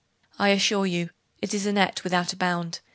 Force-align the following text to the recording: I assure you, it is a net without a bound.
I 0.39 0.49
assure 0.49 0.87
you, 0.87 1.11
it 1.43 1.53
is 1.53 1.67
a 1.67 1.71
net 1.73 2.03
without 2.03 2.33
a 2.33 2.35
bound. 2.35 2.79